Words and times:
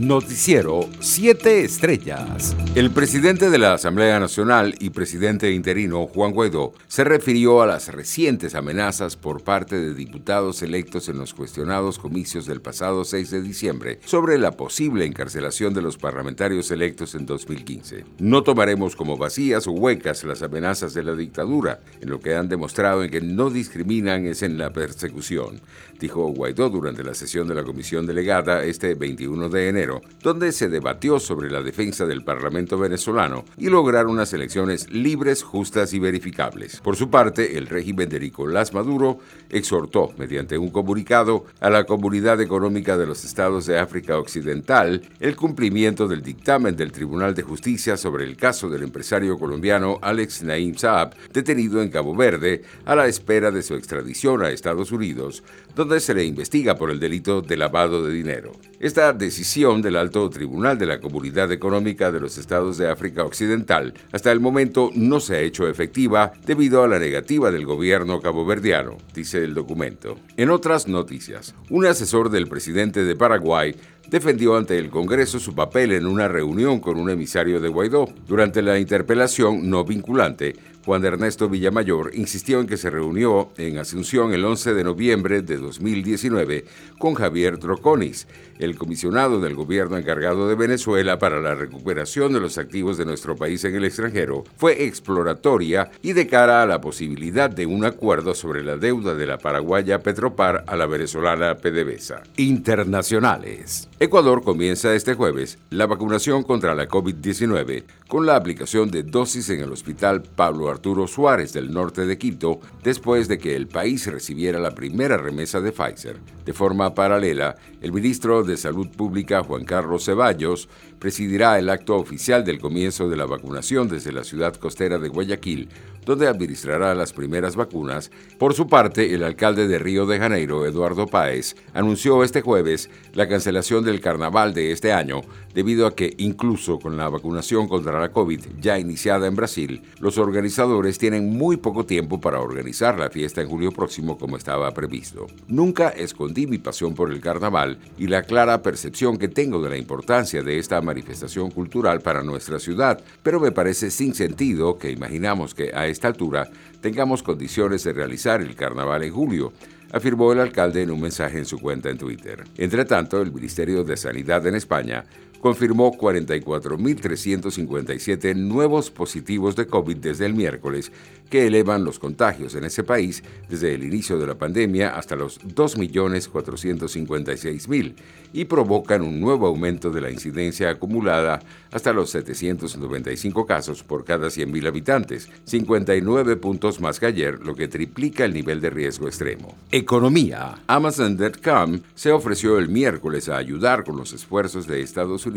Noticiero 0.00 0.88
7 1.00 1.62
Estrellas. 1.62 2.56
El 2.74 2.90
presidente 2.90 3.50
de 3.50 3.58
la 3.58 3.74
Asamblea 3.74 4.18
Nacional 4.18 4.74
y 4.80 4.88
presidente 4.88 5.52
interino, 5.52 6.06
Juan 6.06 6.32
Guaidó, 6.32 6.72
se 6.88 7.04
refirió 7.04 7.60
a 7.60 7.66
las 7.66 7.88
recientes 7.88 8.54
amenazas 8.54 9.16
por 9.16 9.44
parte 9.44 9.78
de 9.78 9.92
diputados 9.92 10.62
electos 10.62 11.10
en 11.10 11.18
los 11.18 11.34
cuestionados 11.34 11.98
comicios 11.98 12.46
del 12.46 12.62
pasado 12.62 13.04
6 13.04 13.30
de 13.30 13.42
diciembre 13.42 14.00
sobre 14.06 14.38
la 14.38 14.52
posible 14.52 15.04
encarcelación 15.04 15.74
de 15.74 15.82
los 15.82 15.98
parlamentarios 15.98 16.70
electos 16.70 17.14
en 17.14 17.26
2015. 17.26 18.06
No 18.20 18.42
tomaremos 18.42 18.96
como 18.96 19.18
vacías 19.18 19.66
o 19.66 19.72
huecas 19.72 20.24
las 20.24 20.40
amenazas 20.40 20.94
de 20.94 21.02
la 21.02 21.14
dictadura, 21.14 21.80
en 22.00 22.08
lo 22.08 22.20
que 22.20 22.34
han 22.34 22.48
demostrado 22.48 23.04
en 23.04 23.10
que 23.10 23.20
no 23.20 23.50
discriminan 23.50 24.24
es 24.24 24.42
en 24.42 24.56
la 24.56 24.72
persecución, 24.72 25.60
dijo 26.00 26.26
Guaidó 26.28 26.70
durante 26.70 27.04
la 27.04 27.12
sesión 27.12 27.46
de 27.48 27.54
la 27.54 27.64
comisión 27.64 28.06
delegada 28.06 28.64
este 28.64 28.94
21 28.94 29.50
de 29.50 29.68
enero 29.68 29.89
donde 30.22 30.52
se 30.52 30.68
debatió 30.68 31.18
sobre 31.18 31.50
la 31.50 31.62
defensa 31.62 32.06
del 32.06 32.22
Parlamento 32.22 32.78
venezolano 32.78 33.44
y 33.56 33.68
lograr 33.68 34.06
unas 34.06 34.32
elecciones 34.32 34.90
libres, 34.90 35.42
justas 35.42 35.92
y 35.92 35.98
verificables. 35.98 36.80
Por 36.80 36.96
su 36.96 37.10
parte, 37.10 37.58
el 37.58 37.66
régimen 37.66 38.08
de 38.08 38.20
Nicolás 38.20 38.72
Maduro 38.72 39.18
exhortó, 39.48 40.12
mediante 40.18 40.58
un 40.58 40.70
comunicado, 40.70 41.46
a 41.60 41.70
la 41.70 41.84
Comunidad 41.84 42.40
Económica 42.40 42.96
de 42.96 43.06
los 43.06 43.24
Estados 43.24 43.66
de 43.66 43.78
África 43.78 44.18
Occidental 44.18 45.02
el 45.18 45.36
cumplimiento 45.36 46.06
del 46.06 46.22
dictamen 46.22 46.76
del 46.76 46.92
Tribunal 46.92 47.34
de 47.34 47.42
Justicia 47.42 47.96
sobre 47.96 48.24
el 48.24 48.36
caso 48.36 48.68
del 48.68 48.82
empresario 48.82 49.38
colombiano 49.38 49.98
Alex 50.02 50.42
Naim 50.42 50.74
Saab, 50.76 51.14
detenido 51.32 51.82
en 51.82 51.90
Cabo 51.90 52.14
Verde 52.14 52.62
a 52.84 52.94
la 52.94 53.06
espera 53.06 53.50
de 53.50 53.62
su 53.62 53.74
extradición 53.74 54.42
a 54.42 54.50
Estados 54.50 54.92
Unidos, 54.92 55.42
donde 55.74 56.00
se 56.00 56.14
le 56.14 56.24
investiga 56.24 56.76
por 56.76 56.90
el 56.90 57.00
delito 57.00 57.42
de 57.42 57.56
lavado 57.56 58.04
de 58.04 58.12
dinero. 58.12 58.52
Esta 58.78 59.12
decisión 59.12 59.82
del 59.82 59.96
Alto 59.96 60.28
Tribunal 60.30 60.78
de 60.78 60.86
la 60.86 61.00
Comunidad 61.00 61.52
Económica 61.52 62.10
de 62.10 62.20
los 62.20 62.38
Estados 62.38 62.78
de 62.78 62.88
África 62.88 63.24
Occidental 63.24 63.94
hasta 64.12 64.32
el 64.32 64.40
momento 64.40 64.90
no 64.94 65.20
se 65.20 65.36
ha 65.36 65.40
hecho 65.40 65.68
efectiva 65.68 66.32
debido 66.46 66.82
a 66.82 66.88
la 66.88 66.98
negativa 66.98 67.50
del 67.50 67.66
gobierno 67.66 68.20
caboverdiano, 68.20 68.96
dice 69.14 69.44
el 69.44 69.54
documento. 69.54 70.16
En 70.36 70.50
otras 70.50 70.88
noticias, 70.88 71.54
un 71.68 71.86
asesor 71.86 72.30
del 72.30 72.48
presidente 72.48 73.04
de 73.04 73.16
Paraguay 73.16 73.74
defendió 74.10 74.56
ante 74.56 74.76
el 74.76 74.90
Congreso 74.90 75.38
su 75.38 75.54
papel 75.54 75.92
en 75.92 76.06
una 76.06 76.26
reunión 76.26 76.80
con 76.80 76.98
un 76.98 77.10
emisario 77.10 77.60
de 77.60 77.68
Guaidó. 77.68 78.08
Durante 78.26 78.60
la 78.60 78.78
interpelación 78.78 79.70
no 79.70 79.84
vinculante, 79.84 80.56
Juan 80.84 81.04
Ernesto 81.04 81.48
Villamayor 81.48 82.12
insistió 82.14 82.60
en 82.60 82.66
que 82.66 82.78
se 82.78 82.88
reunió 82.88 83.50
en 83.58 83.78
Asunción 83.78 84.32
el 84.32 84.44
11 84.44 84.72
de 84.72 84.84
noviembre 84.84 85.42
de 85.42 85.58
2019 85.58 86.64
con 86.98 87.14
Javier 87.14 87.58
Troconis, 87.58 88.26
el 88.58 88.76
comisionado 88.76 89.40
del 89.40 89.54
gobierno 89.54 89.98
encargado 89.98 90.48
de 90.48 90.54
Venezuela 90.54 91.18
para 91.18 91.40
la 91.40 91.54
recuperación 91.54 92.32
de 92.32 92.40
los 92.40 92.56
activos 92.56 92.96
de 92.96 93.04
nuestro 93.04 93.36
país 93.36 93.62
en 93.64 93.74
el 93.74 93.84
extranjero, 93.84 94.44
fue 94.56 94.84
exploratoria 94.84 95.90
y 96.02 96.14
de 96.14 96.26
cara 96.26 96.62
a 96.62 96.66
la 96.66 96.80
posibilidad 96.80 97.50
de 97.50 97.66
un 97.66 97.84
acuerdo 97.84 98.34
sobre 98.34 98.64
la 98.64 98.76
deuda 98.76 99.14
de 99.14 99.26
la 99.26 99.38
paraguaya 99.38 100.00
Petropar 100.00 100.64
a 100.66 100.76
la 100.76 100.86
venezolana 100.86 101.56
PDVSA. 101.56 102.22
Internacionales. 102.36 103.88
Ecuador 103.98 104.42
comienza 104.42 104.94
este 104.94 105.12
jueves 105.12 105.58
la 105.68 105.86
vacunación 105.86 106.42
contra 106.42 106.74
la 106.74 106.88
COVID-19 106.88 107.84
con 108.08 108.24
la 108.26 108.36
aplicación 108.36 108.90
de 108.90 109.02
dosis 109.02 109.50
en 109.50 109.60
el 109.60 109.72
Hospital 109.72 110.22
Pablo 110.22 110.69
Arturo 110.70 111.06
Suárez 111.06 111.52
del 111.52 111.72
norte 111.72 112.06
de 112.06 112.18
Quito 112.18 112.60
después 112.82 113.28
de 113.28 113.38
que 113.38 113.56
el 113.56 113.66
país 113.66 114.06
recibiera 114.06 114.58
la 114.58 114.74
primera 114.74 115.16
remesa 115.16 115.60
de 115.60 115.72
Pfizer. 115.72 116.16
De 116.44 116.52
forma 116.52 116.94
paralela, 116.94 117.56
el 117.80 117.92
ministro 117.92 118.42
de 118.42 118.56
Salud 118.56 118.88
Pública 118.88 119.42
Juan 119.42 119.64
Carlos 119.64 120.04
Ceballos 120.04 120.68
presidirá 120.98 121.58
el 121.58 121.68
acto 121.68 121.96
oficial 121.96 122.44
del 122.44 122.58
comienzo 122.58 123.08
de 123.08 123.16
la 123.16 123.26
vacunación 123.26 123.88
desde 123.88 124.12
la 124.12 124.24
ciudad 124.24 124.54
costera 124.54 124.98
de 124.98 125.08
Guayaquil, 125.08 125.68
donde 126.04 126.28
administrará 126.28 126.94
las 126.94 127.12
primeras 127.12 127.56
vacunas. 127.56 128.10
Por 128.38 128.54
su 128.54 128.66
parte, 128.66 129.14
el 129.14 129.22
alcalde 129.22 129.68
de 129.68 129.78
Río 129.78 130.06
de 130.06 130.18
Janeiro, 130.18 130.66
Eduardo 130.66 131.06
Páez, 131.06 131.56
anunció 131.74 132.24
este 132.24 132.42
jueves 132.42 132.90
la 133.12 133.28
cancelación 133.28 133.84
del 133.84 134.00
carnaval 134.00 134.54
de 134.54 134.72
este 134.72 134.92
año, 134.92 135.22
debido 135.54 135.86
a 135.86 135.94
que 135.94 136.14
incluso 136.18 136.78
con 136.78 136.96
la 136.96 137.08
vacunación 137.08 137.68
contra 137.68 138.00
la 138.00 138.12
COVID 138.12 138.40
ya 138.60 138.78
iniciada 138.78 139.26
en 139.26 139.36
Brasil, 139.36 139.82
los 139.98 140.18
organizadores 140.18 140.98
tienen 140.98 141.30
muy 141.30 141.56
poco 141.56 141.84
tiempo 141.84 142.20
para 142.20 142.40
organizar 142.40 142.98
la 142.98 143.10
fiesta 143.10 143.40
en 143.40 143.48
julio 143.48 143.72
próximo 143.72 144.16
como 144.18 144.36
estaba 144.36 144.72
previsto. 144.72 145.26
Nunca 145.48 145.88
escondí 145.88 146.46
mi 146.46 146.58
pasión 146.58 146.94
por 146.94 147.10
el 147.10 147.20
carnaval 147.20 147.78
y 147.98 148.06
la 148.06 148.22
clara 148.22 148.62
percepción 148.62 149.18
que 149.18 149.28
tengo 149.28 149.62
de 149.62 149.70
la 149.70 149.76
importancia 149.76 150.42
de 150.42 150.58
esta 150.58 150.80
manifestación 150.80 151.50
cultural 151.50 152.00
para 152.00 152.22
nuestra 152.22 152.58
ciudad, 152.58 153.00
pero 153.22 153.40
me 153.40 153.52
parece 153.52 153.90
sin 153.90 154.14
sentido 154.14 154.78
que 154.78 154.90
imaginamos 154.90 155.54
que 155.54 155.70
a 155.74 155.86
esta 156.00 156.08
altura 156.08 156.48
tengamos 156.80 157.22
condiciones 157.22 157.84
de 157.84 157.92
realizar 157.92 158.40
el 158.40 158.56
carnaval 158.56 159.04
en 159.04 159.12
julio, 159.12 159.52
afirmó 159.92 160.32
el 160.32 160.40
alcalde 160.40 160.82
en 160.82 160.90
un 160.90 160.98
mensaje 160.98 161.36
en 161.36 161.44
su 161.44 161.58
cuenta 161.58 161.90
en 161.90 161.98
Twitter. 161.98 162.42
Entre 162.56 162.86
tanto, 162.86 163.20
el 163.20 163.30
Ministerio 163.30 163.84
de 163.84 163.98
Sanidad 163.98 164.46
en 164.46 164.54
España 164.54 165.04
confirmó 165.40 165.92
44.357 165.92 168.36
nuevos 168.36 168.90
positivos 168.90 169.56
de 169.56 169.66
COVID 169.66 169.96
desde 169.96 170.26
el 170.26 170.34
miércoles, 170.34 170.92
que 171.30 171.46
elevan 171.46 171.84
los 171.84 171.98
contagios 171.98 172.54
en 172.56 172.64
ese 172.64 172.84
país 172.84 173.22
desde 173.48 173.74
el 173.74 173.84
inicio 173.84 174.18
de 174.18 174.26
la 174.26 174.34
pandemia 174.34 174.94
hasta 174.96 175.16
los 175.16 175.40
2.456.000 175.40 177.94
y 178.32 178.44
provocan 178.44 179.02
un 179.02 179.20
nuevo 179.20 179.46
aumento 179.46 179.90
de 179.90 180.00
la 180.00 180.10
incidencia 180.10 180.70
acumulada 180.70 181.40
hasta 181.70 181.92
los 181.92 182.10
795 182.10 183.46
casos 183.46 183.84
por 183.84 184.04
cada 184.04 184.26
100.000 184.26 184.66
habitantes, 184.66 185.30
59 185.44 186.34
puntos 186.36 186.80
más 186.80 186.98
que 186.98 187.06
ayer, 187.06 187.38
lo 187.40 187.54
que 187.54 187.68
triplica 187.68 188.24
el 188.24 188.34
nivel 188.34 188.60
de 188.60 188.70
riesgo 188.70 189.06
extremo. 189.06 189.54
Economía. 189.70 190.58
Amazon.com 190.66 191.78
se 191.94 192.10
ofreció 192.10 192.58
el 192.58 192.68
miércoles 192.68 193.28
a 193.28 193.36
ayudar 193.36 193.84
con 193.84 193.96
los 193.96 194.12
esfuerzos 194.12 194.66
de 194.66 194.82
Estados 194.82 195.26
Unidos 195.26 195.29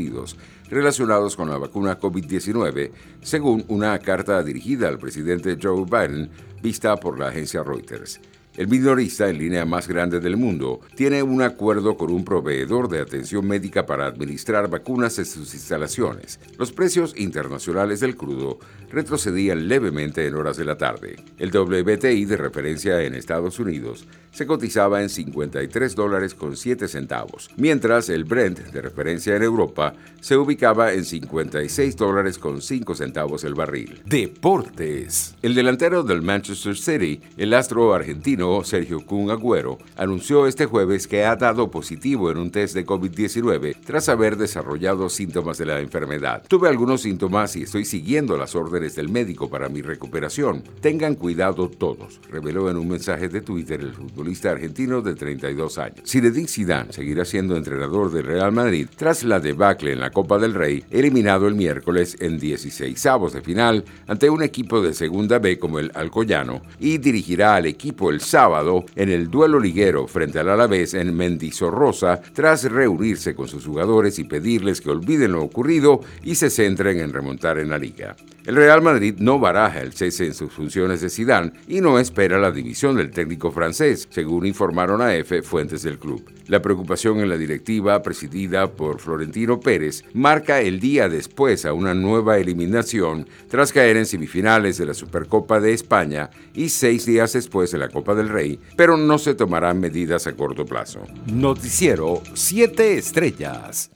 relacionados 0.69 1.35
con 1.35 1.49
la 1.49 1.57
vacuna 1.57 1.99
COVID-19, 1.99 2.91
según 3.21 3.65
una 3.67 3.97
carta 3.99 4.41
dirigida 4.43 4.87
al 4.87 4.99
presidente 4.99 5.57
Joe 5.61 5.85
Biden 5.85 6.29
vista 6.61 6.95
por 6.97 7.19
la 7.19 7.27
agencia 7.27 7.63
Reuters. 7.63 8.19
El 8.55 8.67
minorista 8.67 9.29
en 9.29 9.39
línea 9.39 9.65
más 9.65 9.87
grande 9.87 10.19
del 10.19 10.37
mundo 10.37 10.79
tiene 10.95 11.23
un 11.23 11.41
acuerdo 11.41 11.97
con 11.97 12.11
un 12.11 12.23
proveedor 12.23 12.87
de 12.87 12.99
atención 12.99 13.47
médica 13.47 13.87
para 13.87 14.05
administrar 14.05 14.69
vacunas 14.69 15.17
en 15.17 15.25
sus 15.25 15.55
instalaciones. 15.55 16.39
Los 16.59 16.71
precios 16.71 17.15
internacionales 17.17 17.99
del 17.99 18.15
crudo 18.15 18.59
retrocedían 18.91 19.67
levemente 19.67 20.27
en 20.27 20.35
horas 20.35 20.55
de 20.57 20.65
la 20.65 20.77
tarde. 20.77 21.15
El 21.39 21.49
WTI 21.49 22.25
de 22.25 22.37
referencia 22.37 23.01
en 23.01 23.15
Estados 23.15 23.57
Unidos 23.57 24.07
se 24.31 24.45
cotizaba 24.45 25.01
en 25.01 25.09
53 25.09 25.95
dólares 25.95 26.35
con 26.35 26.55
7 26.55 26.87
centavos, 26.87 27.49
mientras 27.57 28.09
el 28.09 28.23
Brent 28.23 28.59
de 28.59 28.81
referencia 28.81 29.35
en 29.35 29.43
Europa 29.43 29.95
se 30.21 30.37
ubicaba 30.37 30.93
en 30.93 31.05
56 31.05 31.95
dólares 31.95 32.37
con 32.37 32.61
5 32.61 32.95
centavos 32.95 33.43
el 33.43 33.55
barril. 33.55 34.01
Deportes. 34.05 35.35
El 35.41 35.55
delantero 35.55 36.03
del 36.03 36.21
Manchester 36.21 36.75
City, 36.75 37.21
el 37.37 37.53
astro 37.53 37.93
argentino 37.93 38.42
Sergio 38.63 39.05
Kun 39.05 39.31
Agüero, 39.31 39.77
anunció 39.95 40.47
este 40.47 40.65
jueves 40.65 41.07
que 41.07 41.23
ha 41.25 41.35
dado 41.35 41.71
positivo 41.71 42.29
en 42.29 42.37
un 42.37 42.51
test 42.51 42.75
de 42.75 42.85
COVID-19 42.85 43.77
tras 43.85 44.09
haber 44.09 44.35
desarrollado 44.37 45.09
síntomas 45.09 45.57
de 45.57 45.65
la 45.65 45.79
enfermedad. 45.79 46.43
Tuve 46.47 46.67
algunos 46.67 47.01
síntomas 47.01 47.55
y 47.55 47.63
estoy 47.63 47.85
siguiendo 47.85 48.37
las 48.37 48.55
órdenes 48.55 48.95
del 48.95 49.09
médico 49.09 49.49
para 49.49 49.69
mi 49.69 49.81
recuperación. 49.81 50.63
Tengan 50.81 51.15
cuidado 51.15 51.69
todos, 51.69 52.19
reveló 52.29 52.69
en 52.69 52.77
un 52.77 52.89
mensaje 52.89 53.29
de 53.29 53.41
Twitter 53.41 53.79
el 53.79 53.93
futbolista 53.93 54.51
argentino 54.51 55.01
de 55.01 55.15
32 55.15 55.77
años. 55.77 56.01
Zinedine 56.05 56.47
Zidane 56.47 56.91
seguirá 56.93 57.25
siendo 57.25 57.55
entrenador 57.55 58.11
del 58.11 58.25
Real 58.25 58.51
Madrid 58.51 58.87
tras 58.95 59.23
la 59.23 59.39
debacle 59.39 59.93
en 59.93 60.01
la 60.01 60.11
Copa 60.11 60.37
del 60.37 60.53
Rey, 60.53 60.83
eliminado 60.91 61.47
el 61.47 61.55
miércoles 61.55 62.17
en 62.19 62.39
16 62.39 63.05
avos 63.05 63.33
de 63.33 63.41
final 63.41 63.85
ante 64.07 64.29
un 64.29 64.43
equipo 64.43 64.81
de 64.81 64.93
segunda 64.93 65.39
B 65.39 65.57
como 65.59 65.79
el 65.79 65.91
Alcoyano 65.93 66.61
y 66.79 66.97
dirigirá 66.97 67.55
al 67.55 67.65
equipo 67.65 68.09
el 68.09 68.21
sábado 68.33 68.83
en 68.95 69.09
el 69.09 69.29
duelo 69.29 69.59
liguero 69.59 70.07
frente 70.07 70.39
al 70.39 70.49
Alavés 70.49 70.95
en 70.95 71.15
Mendizorrosa 71.15 72.19
tras 72.33 72.63
reunirse 72.63 73.35
con 73.35 73.47
sus 73.47 73.63
jugadores 73.63 74.17
y 74.17 74.23
pedirles 74.23 74.81
que 74.81 74.89
olviden 74.89 75.33
lo 75.33 75.43
ocurrido 75.43 75.99
y 76.23 76.33
se 76.33 76.49
centren 76.49 76.99
en 76.99 77.13
remontar 77.13 77.59
en 77.59 77.69
la 77.69 77.77
liga. 77.77 78.15
El 78.45 78.57
Real 78.57 78.81
Madrid 78.81 79.15
no 79.19 79.39
baraja 79.39 79.79
el 79.79 79.93
cese 79.93 80.25
en 80.25 80.33
sus 80.33 80.51
funciones 80.51 80.99
de 80.99 81.09
Sidán 81.09 81.53
y 81.65 81.79
no 81.79 81.97
espera 81.97 82.37
la 82.37 82.51
división 82.51 82.97
del 82.97 83.09
técnico 83.09 83.51
francés, 83.51 84.05
según 84.09 84.45
informaron 84.45 85.01
a 85.01 85.15
EFE 85.15 85.43
fuentes 85.43 85.81
del 85.83 85.97
club. 85.97 86.29
La 86.47 86.61
preocupación 86.61 87.21
en 87.21 87.29
la 87.29 87.37
directiva, 87.37 88.01
presidida 88.01 88.69
por 88.69 88.99
Florentino 88.99 89.61
Pérez, 89.61 90.03
marca 90.13 90.59
el 90.59 90.81
día 90.81 91.07
después 91.07 91.65
a 91.65 91.71
una 91.71 91.93
nueva 91.93 92.37
eliminación 92.37 93.29
tras 93.47 93.71
caer 93.71 93.95
en 93.95 94.05
semifinales 94.05 94.77
de 94.77 94.87
la 94.87 94.93
Supercopa 94.93 95.61
de 95.61 95.71
España 95.71 96.29
y 96.53 96.67
seis 96.67 97.05
días 97.05 97.31
después 97.31 97.71
de 97.71 97.77
la 97.77 97.87
Copa 97.87 98.13
del 98.13 98.27
Rey, 98.27 98.59
pero 98.75 98.97
no 98.97 99.19
se 99.19 99.35
tomarán 99.35 99.79
medidas 99.79 100.27
a 100.27 100.33
corto 100.33 100.65
plazo. 100.65 100.99
Noticiero 101.27 102.21
7 102.33 102.97
Estrellas. 102.97 103.89